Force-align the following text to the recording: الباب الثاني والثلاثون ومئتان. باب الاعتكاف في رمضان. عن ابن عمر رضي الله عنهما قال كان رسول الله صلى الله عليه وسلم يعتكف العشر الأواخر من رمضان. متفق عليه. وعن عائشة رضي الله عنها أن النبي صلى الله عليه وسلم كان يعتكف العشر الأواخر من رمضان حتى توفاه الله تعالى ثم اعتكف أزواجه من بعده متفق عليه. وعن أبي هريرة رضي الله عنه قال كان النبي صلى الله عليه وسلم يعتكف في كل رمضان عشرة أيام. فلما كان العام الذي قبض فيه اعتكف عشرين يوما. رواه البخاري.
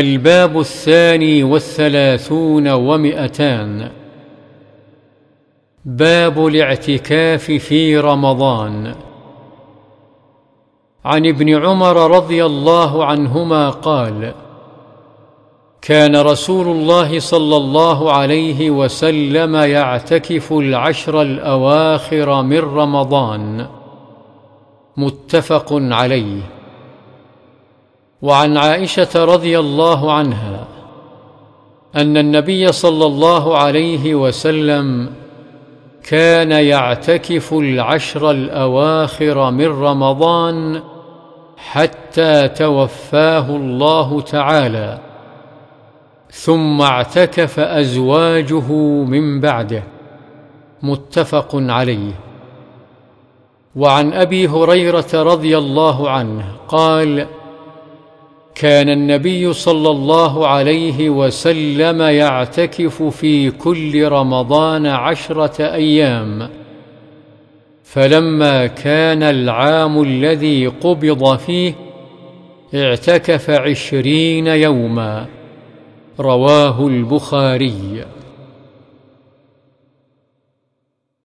الباب 0.00 0.60
الثاني 0.60 1.42
والثلاثون 1.42 2.68
ومئتان. 2.68 3.90
باب 5.84 6.46
الاعتكاف 6.46 7.44
في 7.44 7.98
رمضان. 7.98 8.94
عن 11.04 11.26
ابن 11.26 11.64
عمر 11.64 12.16
رضي 12.16 12.46
الله 12.46 13.04
عنهما 13.04 13.70
قال 13.70 14.34
كان 15.82 16.16
رسول 16.16 16.66
الله 16.66 17.18
صلى 17.18 17.56
الله 17.56 18.12
عليه 18.12 18.70
وسلم 18.70 19.56
يعتكف 19.56 20.52
العشر 20.52 21.22
الأواخر 21.22 22.42
من 22.42 22.58
رمضان. 22.58 23.66
متفق 24.96 25.68
عليه. 25.72 26.55
وعن 28.22 28.56
عائشة 28.56 29.24
رضي 29.24 29.58
الله 29.58 30.12
عنها 30.12 30.64
أن 31.96 32.16
النبي 32.16 32.72
صلى 32.72 33.06
الله 33.06 33.58
عليه 33.58 34.14
وسلم 34.14 35.10
كان 36.02 36.52
يعتكف 36.52 37.52
العشر 37.52 38.30
الأواخر 38.30 39.50
من 39.50 39.66
رمضان 39.66 40.82
حتى 41.56 42.48
توفاه 42.48 43.56
الله 43.56 44.20
تعالى 44.20 44.98
ثم 46.30 46.82
اعتكف 46.82 47.60
أزواجه 47.60 48.72
من 49.04 49.40
بعده 49.40 49.82
متفق 50.82 51.50
عليه. 51.54 52.12
وعن 53.76 54.12
أبي 54.12 54.48
هريرة 54.48 55.06
رضي 55.14 55.58
الله 55.58 56.10
عنه 56.10 56.44
قال 56.68 57.26
كان 58.60 58.88
النبي 58.88 59.52
صلى 59.52 59.90
الله 59.90 60.46
عليه 60.46 61.10
وسلم 61.10 62.02
يعتكف 62.02 63.02
في 63.02 63.50
كل 63.50 64.08
رمضان 64.08 64.86
عشرة 64.86 65.74
أيام. 65.74 66.48
فلما 67.84 68.66
كان 68.66 69.22
العام 69.22 70.02
الذي 70.02 70.66
قبض 70.66 71.36
فيه 71.36 71.74
اعتكف 72.74 73.50
عشرين 73.50 74.46
يوما. 74.46 75.26
رواه 76.20 76.86
البخاري. 76.86 78.04